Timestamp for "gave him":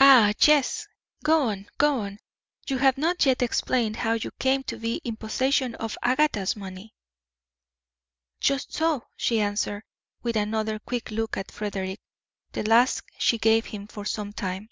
13.38-13.86